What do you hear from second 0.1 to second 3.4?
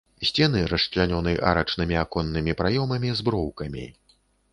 Сцены расчлянёны арачнымі аконнымі праёмамі з